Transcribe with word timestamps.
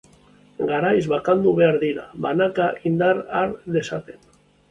Garaiz 0.69 1.01
bakandu 1.11 1.51
behar 1.59 1.75
dira, 1.83 2.07
banaka, 2.25 2.69
indar 2.91 3.23
har 3.41 3.55
dezaten. 3.77 4.19